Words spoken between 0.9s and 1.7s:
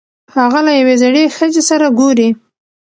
زړې ښځې